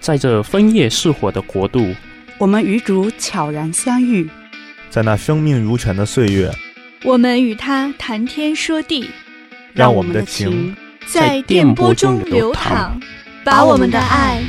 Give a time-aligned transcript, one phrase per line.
[0.00, 1.94] 在这枫叶似火的国度，
[2.38, 4.26] 我们与主悄然相遇，
[4.88, 6.50] 在那生命如泉的岁月，
[7.04, 9.10] 我们与他谈天说地，
[9.74, 10.74] 让我们的情
[11.06, 12.98] 在电波中流淌，
[13.44, 14.42] 把我们的爱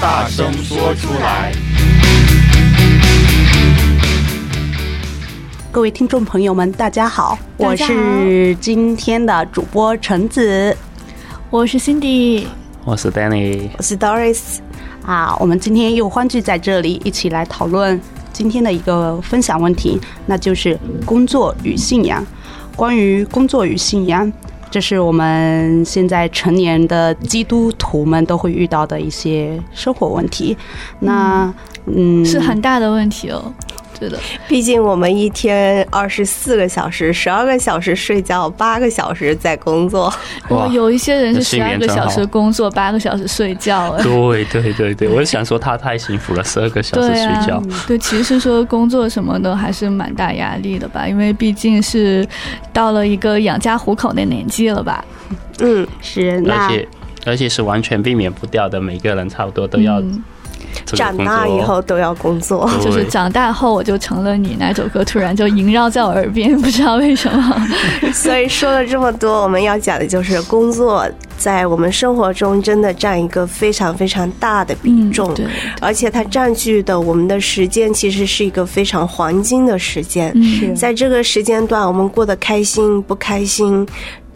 [0.00, 1.52] 大声说出来。
[5.72, 10.76] 各位听众朋友们，大家好，我是今天的主播橙子，
[11.50, 12.44] 我是 Cindy，
[12.84, 14.60] 我是 Danny，我是 Doris。
[15.04, 18.00] 啊，我们今天又欢聚在这里，一起来讨论
[18.32, 22.24] 今天的一个分享问题，那就是工作与信仰。
[22.76, 24.32] 关于工作与信仰，
[24.70, 30.56] 这是我们现在成年的基督徒们都会遇到的一些生活问题。
[31.00, 31.52] 那，
[31.86, 33.52] 嗯，是很大的问题哦。
[34.02, 40.12] 是的，毕竟我们一天二十四个小时，十二个小时睡觉，八个小时在工作。
[40.48, 43.96] 哇，有一些人是十二个小时工作，八个小时睡觉。
[44.02, 47.62] 对对对对，我想说他太幸福了，十二个小时睡觉。
[47.86, 52.26] 对，对，其实说工作什么的还是蛮大压力的吧，因为毕竟是
[52.72, 55.04] 到了一个养家糊口的年纪了吧。
[55.60, 56.42] 嗯，是。
[56.48, 56.88] 而且
[57.24, 60.00] 而且是完全避免不掉的，每个人差不多都要。
[60.00, 60.24] 嗯
[60.86, 64.56] 长大以后都要工作，就是长大后我就成了你。
[64.58, 67.68] 那首歌突然就萦绕在我耳边， 不知道为什么。
[68.12, 75.46] 所以说了这么多，我们要讲的就是工作在我们生活中真的占一个非常非常大的比重，对，
[75.80, 80.30] 而且它占据的我们的时间其实是一个非常黄金的时间。
[80.34, 83.86] 嗯，在这个时间段，我们过得开心不开心？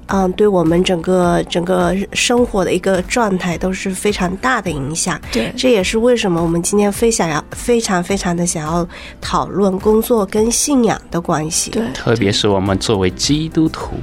[0.09, 5.21] 嗯，对我们整个整个生活的一个状态都是非常大的影响。
[5.33, 8.87] 对，这也是为什么我们今天非想要非常非常的想要
[9.21, 11.71] 讨论工作跟信仰的关系。
[11.71, 13.97] 对，特别是我们作为基督徒。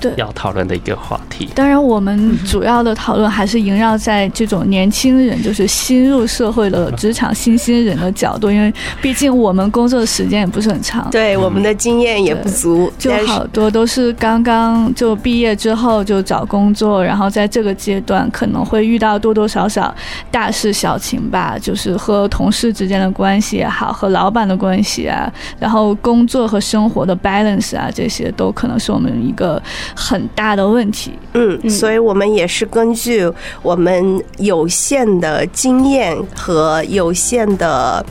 [0.00, 1.48] 对，要讨论的一个话题。
[1.54, 19.94] 当然，我们主要的讨论还是萦绕在这种年轻人，就是新入社会的职场新新人的角度，因为毕竟我们工作的时间也不是很长，对，我们的经验也不足，就好多都是刚刚就毕业之后就找工作，然后在这个阶段可能会遇到多多少少
[20.30, 29.60] 大事小情吧，就是和同事之间的关系也好，和老板的关系啊，然后工作和生活的 balance 啊，这些都可能是我们一个。
[29.94, 33.30] 很大的问题，嗯，所以我们也是根据
[33.62, 38.04] 我们有限的经验和有限的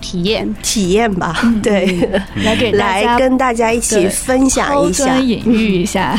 [0.00, 0.54] 体验。
[0.62, 1.86] 体验吧，对，
[2.44, 6.18] 来给来跟大家一起分享一下，隐喻一下。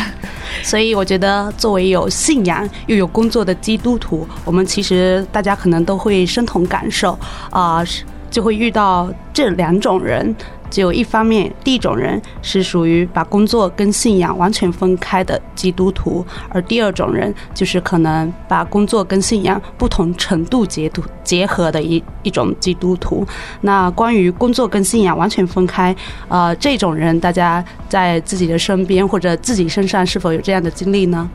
[0.64, 7.18] 所以我觉得，作为有信仰又有工作的基督徒，我们其实大家可能都会身同感受
[7.50, 7.84] 啊，
[8.30, 10.36] 就会遇到这两种人。
[10.70, 23.26] 只有一方面，第一种人是属于把工作跟信仰完全分开的基督徒，而第二种人就是可能把工作跟信仰不同程度结合结合的一一种基督徒。
[23.62, 25.96] 那关于工作跟信仰完全分开，
[26.28, 31.30] 呃，这种人大家在自己的身边或者自己身上是否有这样的经历呢？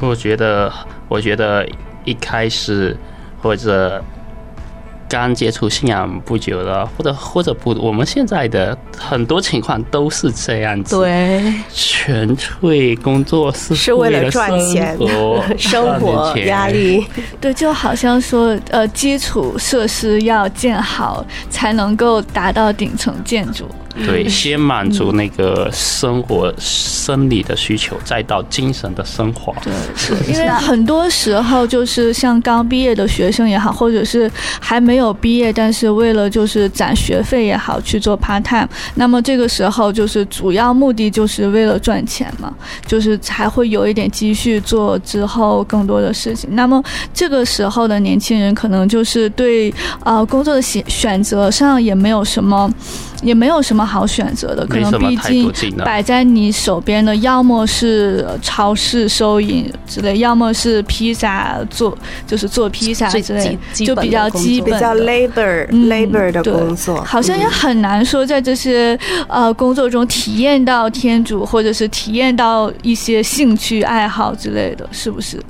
[0.00, 0.72] 我觉得，
[1.08, 1.66] 我觉得
[2.04, 2.96] 一开始
[3.42, 4.02] 或者。
[5.08, 10.96] 刚接触信仰不久了，或者或者不，我们现在的很多情况都是这样子。
[10.96, 14.96] 对，纯粹工作是是为了赚 钱，
[15.56, 17.06] 生活压力。
[17.40, 23.66] 对，就好像说，呃，基础设施要建好，才能够达到顶层建筑。
[24.06, 29.52] 对，先满足那个生活生理的需求，嗯、再到精神的升华。
[29.62, 29.72] 对，
[30.08, 42.54] 对，因为很多时候就是像刚毕业的学生也好，或者是还没有毕业，但是为了就是攒学费也好去做 part time，那么这个时候就是主要目的就是为了赚钱嘛，
[42.86, 46.48] 就是才会有一点积蓄做之后更多的事情。
[46.54, 46.82] 那么
[47.12, 49.72] 这个时候的年轻人可能就是对
[50.04, 52.72] 呃工作的选选择上也没有什么。
[53.22, 61.96] 也没有什么好选择的，可能毕竟摆在你手边的，要么是超市收银之类，要么是披萨做，
[62.26, 67.02] 就是做披萨之类，就比较基本、比较 labor、嗯、labor 的工作。
[67.02, 75.42] 好像也很难说在这些呃工作中体验到天主，或者是体验到一些兴趣爱好之类的，是不是？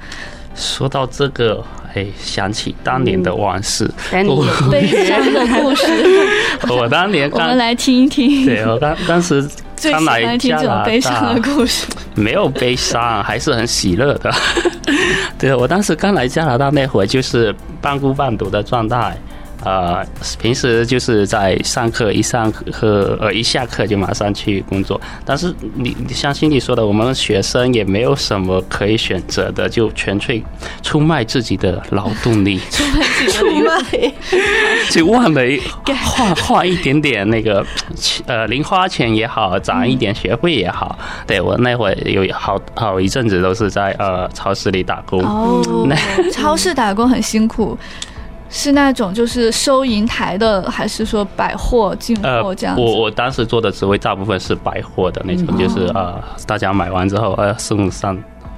[0.55, 1.63] 说到这个。
[1.95, 4.27] 哎，想起当年的往事，嗯、
[4.71, 5.87] 悲伤的故事。
[6.69, 8.45] 我当年， 我们来听一听。
[8.47, 9.47] 对，我当当时
[9.83, 11.87] 刚来加拿大，悲伤的故事。
[12.15, 14.33] 没有悲伤，还是很喜乐的。
[15.39, 19.17] 对，我当时刚来加拿大那会，就是半工半读的状态。
[19.65, 20.07] 呃，
[20.41, 25.01] 平时就是在上课，一上课呃一下课就马上去工作。
[25.25, 30.43] 但是你你像心里说的，我们学生也没有什么可以选择的，就纯粹
[30.83, 34.15] 出卖自己的劳动力， 出卖自己的出卖，
[34.91, 35.43] 就忘了
[36.05, 37.65] 花花一点点那个
[38.27, 40.97] 呃零花钱也好，攒一点学费也好。
[41.01, 45.21] 嗯、对我那会有好好一阵子都是在呃超市里打工。
[45.21, 47.77] 哦，那超市打工很辛苦。
[48.51, 52.83] 是那种就是收银台的，还是说百货进货这样子？
[52.83, 58.17] 呃、我我当时做的职位大部分是百货的那种，嗯、就是啊、呃，大家买完之后呃送上，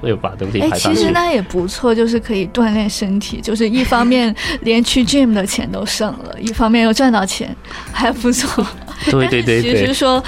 [0.08, 0.98] 又把东西排上去。
[0.98, 7.54] 其实那也不错，就是可以锻炼身体， 就是一方面连去 gym 的钱都省了，一方面又赚到钱，
[7.92, 8.66] 还不错。
[9.10, 10.22] 对对对对，其实说，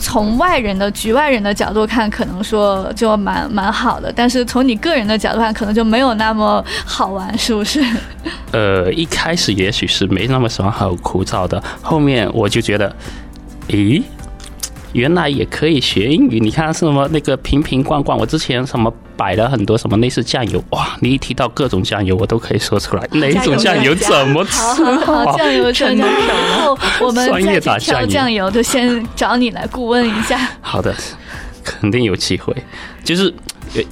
[0.00, 7.80] 从外人的局外人的角度看，可能说就蛮蛮好的，但是从你个人的角度看，可能就没有那么好玩，是不是？
[8.50, 12.94] 呃，一开始也许是没那么爽，好枯燥的，后面我就觉得，
[13.68, 14.02] 诶。
[14.92, 20.96] 原来也可以学英语，你看什么那个瓶瓶罐罐，我之前什么摆了很多什么类似酱油，哇！
[21.00, 24.60] 你一提到各种酱油，我都可以说出来 哪种酱油怎么吃。
[25.04, 26.04] 好，好，酱油专家。
[26.06, 30.38] 然后我们再挑酱油，就先找你来顾问一下。
[30.62, 30.94] 好的，
[31.62, 32.56] 肯定有机会。
[33.04, 33.34] 就是，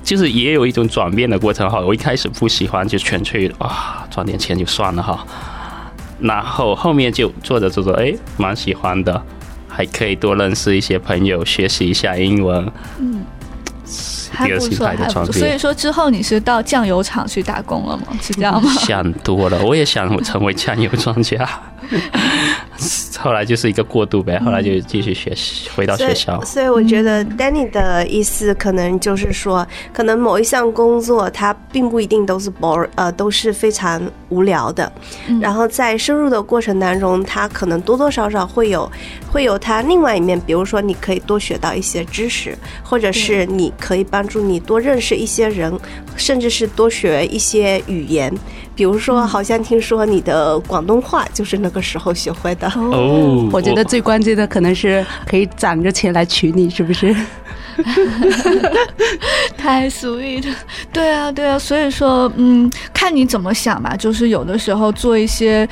[0.02, 1.78] 就是也有一种转变的过程哈。
[1.80, 5.26] 我一开始不喜欢，就纯粹啊赚点钱就算了哈。
[6.18, 9.22] 然后后面就做着做着，哎，蛮喜欢的。
[9.76, 12.66] 还可以多认识一些朋友，学习一下英文。
[12.98, 13.22] 嗯，
[14.32, 15.30] 还不错，还不错。
[15.30, 18.04] 所以说之后你是到酱油厂去打工了吗？
[18.22, 18.72] 是这样吗？
[18.78, 21.46] 想多了，我也想成为酱油专家。
[23.18, 26.40] 后来就是一个过渡呗，后来就继续学习，回到学校。
[26.42, 34.90] 所以，所以我觉得 Danny 的意思可能就是说，可能某一项工作它并不一定都是 bore，呃，都是非常无聊的。
[35.40, 38.90] 然后在深入的过程当中，它可能多多少少会有，
[39.30, 40.38] 会有它另外一面。
[40.46, 45.72] 比如说，你可以多学到一些知识，或者是你可以帮助你多认识一些人，
[46.16, 48.32] 甚至是多学一些语言。
[48.74, 53.48] 比如说，好像听说你的广东话就是那个时候学会的哦。
[53.52, 57.14] 我觉得最关键的可能是可以攒着钱来娶你，是不是？
[59.58, 60.54] 太 sweet 了，
[60.90, 61.58] 对啊，对啊。
[61.58, 63.94] 所以说，嗯，看你怎么想吧。
[63.94, 65.68] 就是有的时候做一些，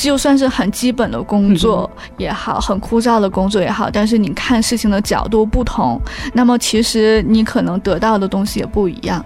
[0.00, 6.00] 就算是很基本的工作也好，很枯燥的工作也好，但是你看事情的角度不同，
[6.32, 9.24] 那么其实你可能得到的东西也不一样。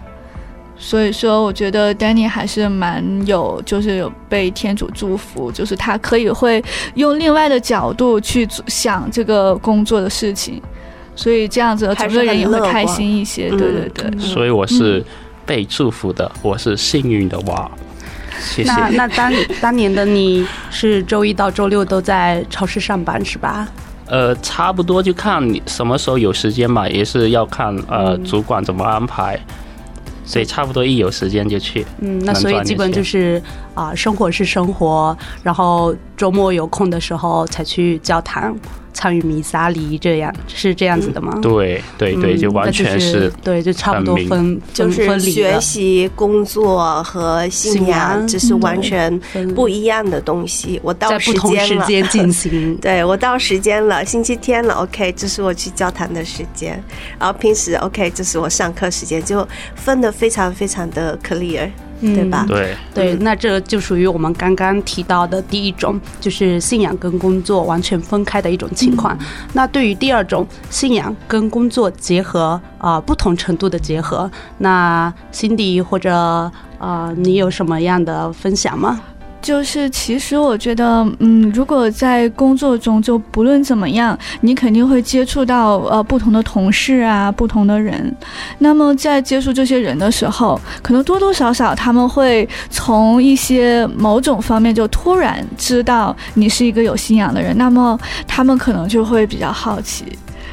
[0.85, 6.63] 所以说，我觉得 Danny 还是蛮有，就是有被天主祝福，就是他可以会
[6.97, 10.61] 用另外的角度去想这个工作的事情，
[11.15, 13.49] 所以这样子整个人也会开心一些。
[13.51, 15.03] 对对对，嗯、所以我是
[15.47, 17.71] 被祝福的，嗯、我是幸运的哇！
[18.41, 18.69] 谢谢。
[18.73, 19.33] 那那当
[19.63, 23.69] 当年的你是周一到周六都在超市上班是吧？
[24.09, 29.39] 呃，差不多就看你什么时候有时间嘛，也是要看呃主管怎么安排。
[30.25, 31.85] 所以差不多一有时间就去。
[32.01, 33.43] 嗯，那所以基本就是
[33.75, 38.57] 啊、呃，生活是生活，然后周末有空的时候才去教堂。
[38.95, 41.33] 参与弥撒礼，这样是这样子的吗？
[41.41, 49.19] 对对对，就完全是、嗯就是、对，就差不多分就是学习、工作和信仰，这是完全
[49.55, 50.79] 不一样的东西。
[50.85, 52.77] 我到时间了，在不同时间进行。
[52.83, 56.73] 对，我到时间了，星期天了，OK，这是我去教堂的时间。
[57.19, 61.71] 然后平时 OK，这是我上课时间，就分的非常非常的 clear。
[62.03, 62.45] 对吧？
[62.49, 69.17] 对对，那这就属于我们刚刚提到的第一种，就是信仰跟工作完全分开的一种情况。
[69.21, 79.01] 嗯、那对于第二种，信仰跟工作结合啊、呃，不同程度的结合，那 Cindy 或者啊、呃，你有什么样的分享吗？
[79.43, 88.15] 就是，其实我觉得，嗯，如果在工作中，就不论怎么样，你肯定会接触到呃不同的同事啊，不同的人。
[88.59, 100.05] 那么在接触这些人的时候，可能多多少少他们会从一些某种方面就突然知道你是一个有信仰的人，那么他们可能就会比较好奇。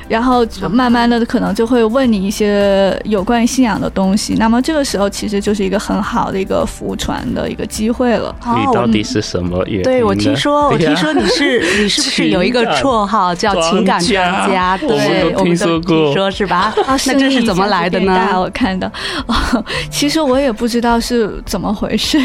[0.10, 8.36] 然后慢慢的可能就会问你一些有关于信仰的东西，那么这个时候其实就是一个很好的一个福传的一个机会了。
[8.58, 9.84] 你到底是什么原因？
[9.84, 14.76] 对，我听说，我听说你是你是不是有一个绰号叫情感专家？
[14.82, 16.74] 对，我们都听说过，听说是吧？
[17.06, 18.42] 那这是怎么来的呢？
[18.42, 18.92] 我看到，
[19.92, 22.18] 其实我也不知道是怎么回事，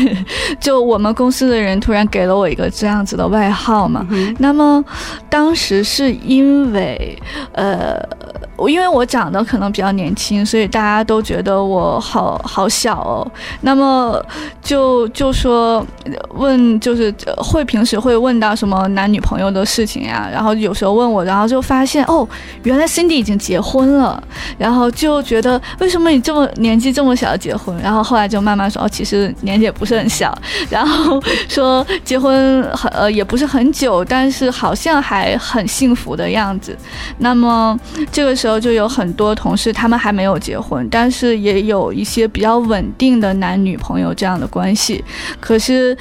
[0.59, 4.07] 就我们公司的人突然给了我一个这样子的外号嘛。
[4.38, 4.83] 那么
[5.29, 7.19] 当时是因为
[7.53, 7.74] 呃。
[7.75, 8.24] uh,
[8.69, 13.26] 因为我长得可能比较年轻，所以大家都觉得我好好小哦。
[13.61, 14.25] 那么
[14.62, 15.85] 就就说
[16.31, 22.26] 问，就是会平时会问到什么男女朋友的事情呀，然后有时候问我，然后就发现哦，
[22.62, 24.23] 原来 Cindy 已经结婚了，
[24.57, 27.76] 然后就觉得为什么你这么年纪这么小结婚？
[27.83, 30.37] 然后后来就慢慢说哦，其实年纪也不是很小，
[30.71, 36.76] 然后说结婚很呃也不是很久，但是好像还很幸福的样子。
[37.19, 37.79] 那么
[38.11, 45.04] 就这个时候就有很多同事，他们还没有结婚，但是也有一些比较稳定的男女朋友这样的关系，
[45.38, 45.95] 可是。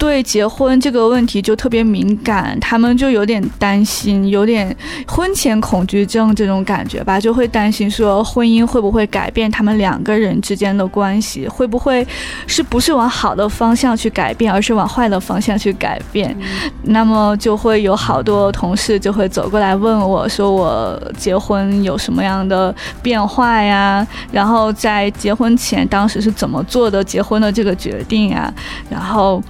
[0.00, 4.74] 对结婚这个问题就特别敏感，他们就有点担心，有点
[5.06, 12.04] 婚前恐惧症这种感觉吧，就会担心说婚姻会不会改变他们两个人之间的关系，会不会
[12.46, 16.34] 是不是往好的方向去改变，而是往坏的方向去改变。
[16.40, 24.06] 嗯、那么就会有好多同事就会走过来问我说，我结婚有什么样的变化呀？
[24.32, 28.50] 然后在结婚前当时是怎么做的结婚的这个决定呀？
[28.88, 29.42] 然后。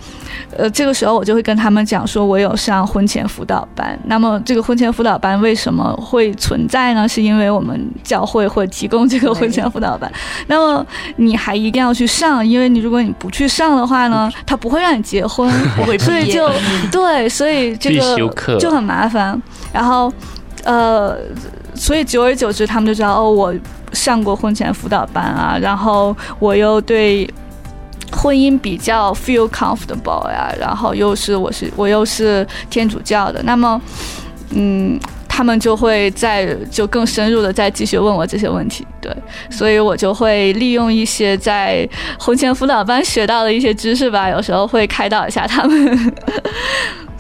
[0.56, 3.98] 呃，这个时候我就会跟他们讲说，我有上婚前辅导班。
[4.04, 7.08] 那么这个婚前辅导班为什么会存在呢？
[7.08, 10.10] 是因为我们教会会提供这个婚前辅导班。
[10.46, 10.84] 那么
[11.16, 15.50] 你还一定要去上，因为你如果你不去上的话呢，他不会让你结婚，
[15.98, 16.50] 所以就
[16.90, 18.16] 对，所以这个
[18.58, 19.40] 就很麻烦。
[19.72, 20.12] 然后，
[20.64, 21.16] 呃，
[21.74, 23.54] 所以久而久之，他们就知道哦，我
[23.92, 27.28] 上过婚前辅导班啊，然后我又对。
[28.12, 33.80] 婚姻比较 feel comfortable 呀，然后又是我是我又是天主教的，那么，
[34.50, 39.14] 嗯，他们就会再就更深入的再继续问我这些问题，对，
[39.48, 41.88] 所以我就会利用一些在
[42.18, 46.14] 婚前辅导班学到的一些知识吧，有时候会开导一下他们。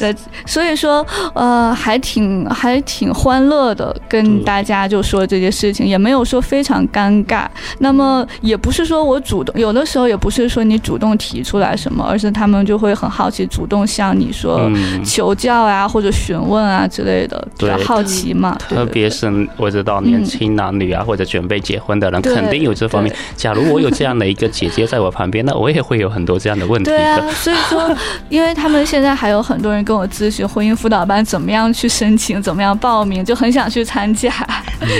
[0.00, 0.16] 对，
[0.46, 7.46] 所以说，呃，还挺还挺欢乐的，跟大家就说这些事情，也没有说非常尴尬。
[7.80, 14.72] 那么也不是说我主动，有的时候也不是说你主动提出来什么，而是他们就会很好奇，主动向你说
[15.04, 18.56] 求教啊，或者询问啊之类的，比较好奇嘛。
[18.58, 23.14] 特别是我知道年轻男女啊，或者准备结婚的人，肯定有这方面。
[23.36, 26.96] 假如我有这样的一个姐姐在我旁边，那我也会有很多这样的问题的。
[26.96, 27.94] 对啊，所以说，
[28.30, 29.84] 因为他们现在还有很多人。
[29.90, 34.32] 跟我咨询婚姻辅导班怎么样去申请，怎么样报名，就很想去参加，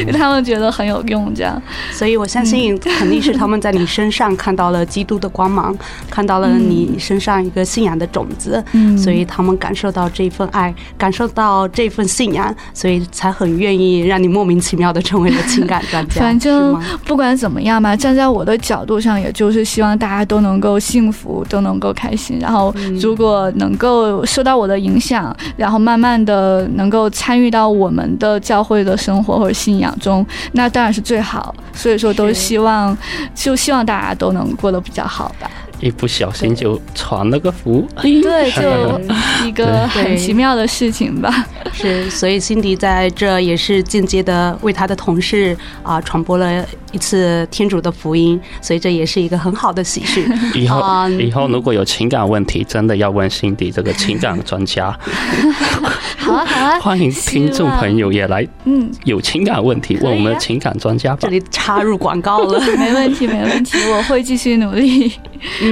[0.00, 1.62] 因为 他们觉得很有用，这样。
[1.92, 5.73] 所以我相信肯定是他们在你身上看到了基督的光芒，
[6.11, 16.18] 看到了你身上一个信仰的种子，嗯，所以他们感受到这份爱，感受到这份信仰，所以才很愿意让你莫名其妙的成为了情感专家。
[16.20, 22.40] 反正不管怎么样吧，站在我的角度上，也就是希望大家都能够幸福，都能够开心。
[22.40, 24.79] 然后如果能够收到我的。
[24.80, 31.54] 影响，然后慢慢的能够参与到我们的教会的生活或者信仰中，那当然是最好。
[31.72, 32.96] 所以说，都希望，
[33.34, 35.50] 就希望大家都能过得比较好吧。
[35.80, 39.00] 一不小心就传了个福，对，就
[39.46, 41.46] 一个 很奇妙的事情吧。
[41.72, 50.26] 是，所以辛迪在这也是间接的为他的同事啊传播了一次天主的福音，所以这也是一个很好的喜讯。
[50.54, 54.90] 以后、嗯、以后如果有情感问题，真的要问辛迪这个情感专家。
[56.18, 61.18] 好啊好啊，欢迎听众朋友也来，嗯，有情感问题问我们的情感专家吧。
[61.23, 65.12] 这里插入广告了， 没问题没问题，我会继续努力。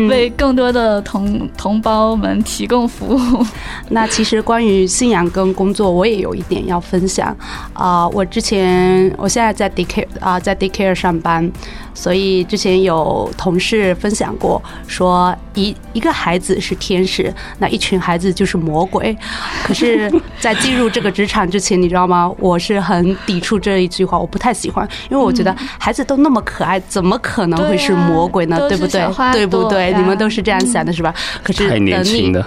[0.08, 3.46] 为更多的同同胞们提供服务。
[3.90, 7.28] 那其实关于信仰跟工作，我也有一点要分享
[7.74, 8.08] 啊、呃。
[8.14, 11.48] 我之前，我现在在 daycare 啊，在 daycare 上班。
[11.94, 19.16] 所以之前有同事分享过，说一一个孩子是天使，那一群孩子就是魔鬼。
[19.66, 22.32] 可是，在进入这个职场之前，你知道吗？
[22.38, 28.56] 我是很抵触这一句话，我不太喜欢，因为我觉得孩子都那么可爱，怎么可能会是魔鬼呢？
[28.56, 29.32] 对，啊、对不对？
[29.32, 29.92] 对不对？
[29.94, 31.12] 你们都是这样想的，是吧？
[31.42, 31.90] 可是等你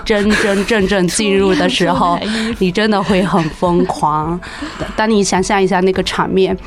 [0.05, 2.17] 真真正正进入的时候，
[2.59, 4.39] 你真的会很疯狂。
[4.95, 6.57] 当你想象一下那个场面。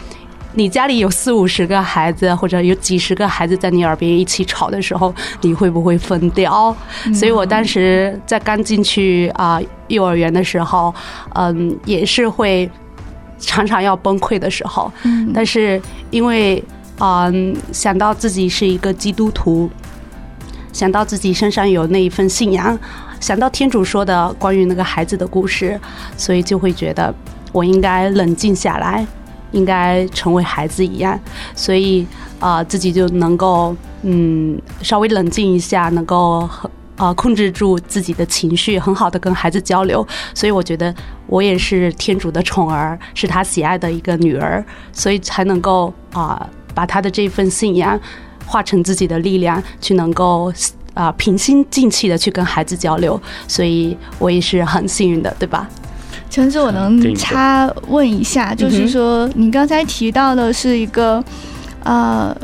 [0.57, 6.75] 你家里有四五十个孩子，或者有几十个孩子在你耳边一起吵的时候，你会不会疯掉？
[7.13, 10.95] 所以我当时在刚进去啊幼儿园的时候，
[11.35, 12.71] 嗯，也是会
[13.39, 14.91] 常常要崩溃的时候。
[15.35, 15.81] 但是
[16.11, 16.63] 因为
[17.01, 19.69] 嗯想到自己是一个基督徒，
[20.73, 22.79] 想到自己身上有那一份信仰，
[23.19, 25.81] 想到天主说的关于那个孩子的故事，
[26.17, 27.13] 所以就会觉得
[27.51, 29.05] 我应该冷静下来。
[29.55, 31.19] 应该成为孩子一样，
[31.55, 32.07] 所以
[32.41, 36.47] 啊、自己就能够嗯稍微冷静一下，能够
[36.97, 40.07] 啊、控制住自己的情绪，很好的跟孩子交流。
[40.35, 40.95] 所以我觉得
[41.27, 47.99] 我也是天主的宠儿，是他喜爱的一个女儿，所以才能够啊、把他的这份信仰
[48.45, 50.53] 化成自己的力量，去能够
[50.93, 53.19] 啊、平心静气的去跟孩子交流。
[53.49, 55.67] 所以我也是很幸运的，对吧？
[56.35, 61.25] 橙子，我能插问一下，嗯、就是说你刚才提到的是一个，
[61.85, 62.37] 呃。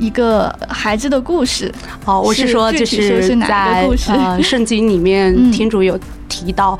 [0.00, 1.74] 一个孩子的故事。
[2.04, 6.78] 哦，我是说，就是在呃圣经里面，天主有提到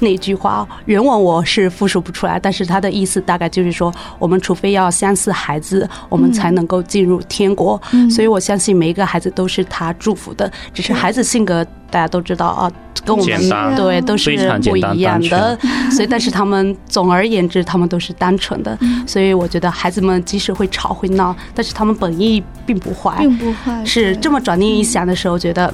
[0.00, 7.80] 那句话，原文我是复述不出来，但是他的意思大概就是说，我们除非要相似孩子，我们才能够进入天国。
[8.10, 12.70] 所以我相信每一个孩子都是他祝福的，只是孩子性格大家都知道啊。
[13.02, 14.30] 跟我们对都是
[14.62, 15.58] 不一样的，
[15.90, 23.82] 所以但是他们总而言之，他们都是单纯的，所以我觉得孩子们即使会吵会闹，但是他们本意并不坏，并不坏。
[23.86, 25.72] 是这么转念一想的时候，觉得。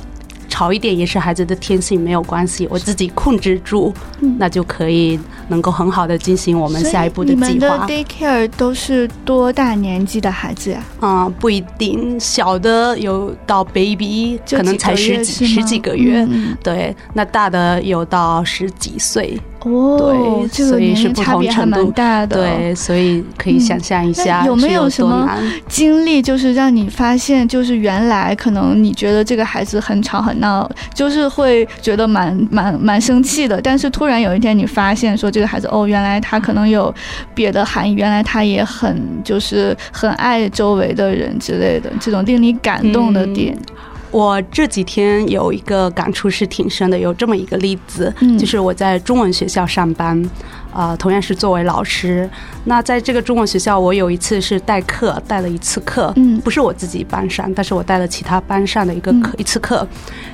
[0.57, 3.93] 吵一点也是孩子的天性，没有关系，我自己控制住，
[4.39, 7.47] 那就可以能够很好的进行我们下一步的计划。
[7.47, 10.83] 你们的 daycare 都是多大年纪的孩子呀？
[10.99, 19.39] 啊、嗯，不一定，小的有到 baby，可能才十几十几个月，嗯、对，那大的有到十几岁。
[19.67, 22.37] 哦，对，这个年龄差别还蛮大的。
[22.37, 25.29] 对，所以可以想象一下，有没有什么
[25.69, 33.61] 经历，就是让你发现，就是原来可能你觉得这个孩子很吵很闹，就是会觉得蛮蛮蛮生气的。
[33.61, 36.95] 但是突然有一天，你发现说这个孩子，哦，原来他可能有
[37.35, 43.53] 别的含义，原来他也很就是很爱周围的人之类的，这种令你感动的点。
[43.55, 43.75] 嗯
[44.11, 50.31] 我这几天有一个感触是挺深的，有这么一个例子，就是我在中文学校上班。
[50.77, 52.29] 啊、呃，同样是作为老师，
[52.65, 59.89] 那在这个中文学校，我有一次是代课，带了一次课，嗯，不是我自己班上，但是我带了其他班上的一个课、嗯、一次课，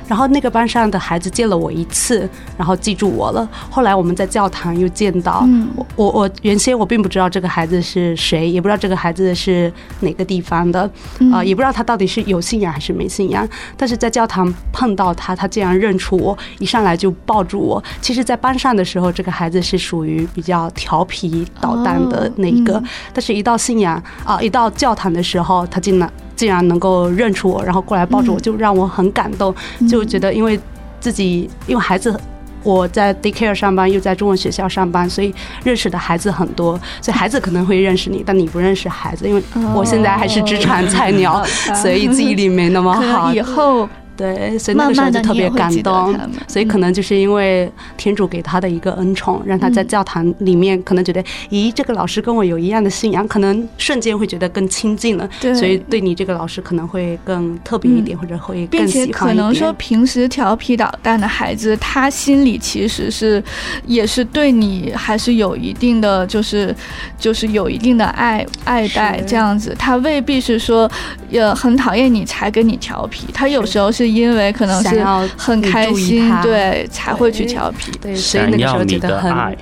[0.09, 3.49] 然后那个班上的孩子见了我一次，然后记住我了。
[3.71, 10.91] 后来我们在教堂又见到，嗯、我我原先我并不知道这个孩子是谁，也不知道这个孩子是哪个地方的，
[11.33, 13.49] 啊、也不知道他到底是有信仰还是没信仰。
[13.77, 17.81] 但是在教堂碰到他，他竟然认出我，一上来就抱住我。
[18.01, 20.27] 其实，在班上的时候，这个孩子是属于。
[20.35, 29.55] 比较调皮捣蛋的那一个，但是一到信仰啊，一到教堂的时候，他竟然竟然能够认出我，然后过来抱住我，就让我很感动，
[29.89, 30.59] 就觉得因为
[31.01, 32.19] 自己因为孩子
[32.62, 39.43] 我在 daycare 上班，又在中文学校上班，所以认识的孩子很多，所以孩子可能会认识你，但你不认识孩子，因为
[39.75, 43.33] 我现在还是职场菜鸟， 所以记忆力没那么好。
[43.33, 43.89] 以后。
[44.15, 46.15] 对，所以那个时候就特别感动，
[46.47, 59.07] 所以可能就是因为天主给他的一个恩宠，让他在教堂里面可能觉得，咦，这个老师跟我有一样的信仰，可能瞬间会觉得更亲近了，所以对你这个老师可能会更特别一点，或者会更喜欢一点。
[59.07, 63.43] 并且可能说平时调皮捣蛋的孩子，他心里其实是
[63.87, 66.75] 也是对你还是有一定的，就是
[67.19, 70.89] 就是有一定的爱爱戴这样子，他未必是说
[71.33, 74.01] 呃很讨厌你才跟你调皮，他有时候是。
[74.02, 75.04] 是因为可能是
[75.36, 77.93] 很开心，对，才会去调皮。
[78.00, 79.56] 对，所以那个时候觉得很暖。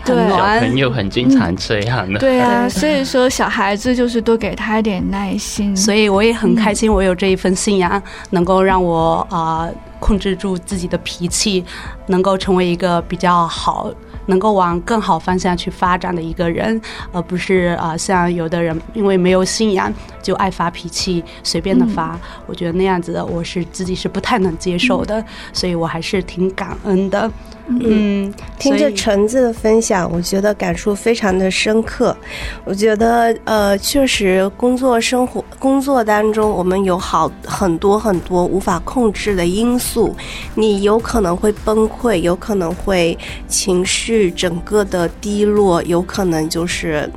[0.61, 2.19] 小朋友很经常这样的。
[2.19, 5.77] 对啊，所以说小孩子就是多给他一点耐心。
[5.77, 11.63] 所以我也很开心，我有这一份信仰，能够让我啊控制住自己的脾气，
[12.07, 13.93] 能够成为一个比较好。
[14.31, 16.81] 能够往更好方向去发展的一个人，
[17.13, 22.15] 而不是啊，像有的人因为没有信仰就爱发脾气，随便的发。
[22.15, 27.31] 嗯、我觉得那样子我是自己是不太能接受的，嗯、所以我还是挺感恩的。
[27.73, 32.17] 嗯，听着橙子的分享，我觉得感触非常的深刻。
[32.65, 40.17] 我觉得，呃，确实，工作生活工作当中，我们有好很多很多无法控制的因素，
[40.55, 47.09] 你有可能会崩溃，有可能会情绪整个的低落，有可能就是，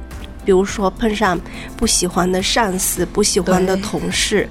[0.44, 1.40] 比如说碰上
[1.78, 4.50] 不喜欢的上司、不喜欢的同事，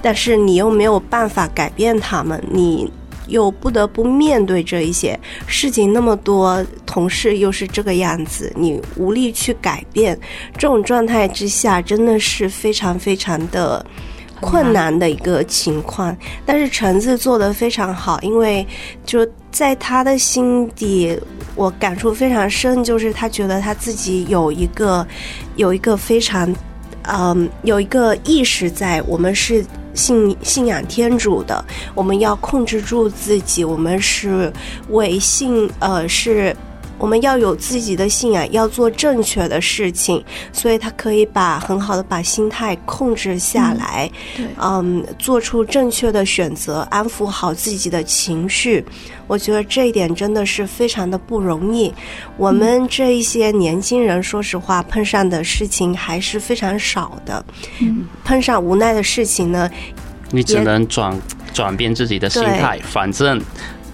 [0.00, 2.90] 但是你又没有办法改变他们，你。
[3.26, 10.18] 又不得不面对这一些事情，那么多同事又是这个样子，你无力去改变。
[10.54, 13.84] 这种状态之下，真的是非常非常的
[14.40, 16.16] 困难的一个情况。
[16.44, 18.66] 但是橙子做的非常好，因为
[19.04, 21.18] 就在他的心底，
[21.54, 25.06] 我感触非常深，就是他觉得他自己有一个
[25.56, 26.54] 有一个非常，
[27.04, 29.64] 嗯，有一个意识在，我们是。
[29.94, 33.64] 信信仰天主的，我们要控制住自己。
[33.64, 34.52] 我们是
[34.90, 36.54] 为信，呃，是
[36.98, 48.84] 我们要有自己的信仰，要做正确的事情，所以他可以把很好的把心态控制下来，对，嗯，做出正确的选择，安抚好自己的情绪。
[49.26, 51.92] 我觉得这一点真的是非常的不容易。
[52.36, 57.44] 我们这一些年轻人，说实话，碰上的事情还是非常少的。
[57.80, 59.68] 嗯，碰上无奈的事情呢，
[60.30, 61.18] 你只能转
[61.52, 63.40] 转变自己的心态，反正。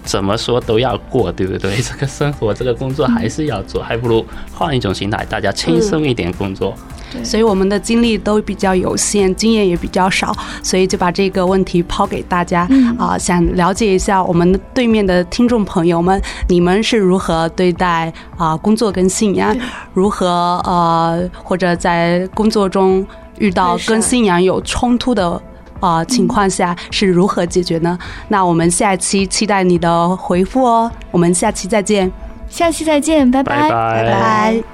[0.03, 1.75] 怎么说都要过，对不对？
[1.81, 6.73] 这个生活，这个工作还是要做，还不如换一种心态，大家轻松一点工作。
[7.11, 19.55] 对，所以我们的精力都比较有限，经验也比较少，所以就把这个问题抛给大家啊，想了解一下我们对面的听众朋友们，你们是如何对待啊工作跟信仰，
[19.93, 20.27] 如何
[20.65, 23.05] 呃或者在工作中
[23.39, 25.41] 遇到跟信仰有冲突的。
[25.81, 27.99] 啊、呃，情况下是如何解决呢？
[28.29, 30.89] 那我们下期期待你的回复哦。
[31.11, 32.09] 我们下期再见，
[32.47, 34.03] 下期再见，拜拜，拜拜。
[34.03, 34.70] 拜拜。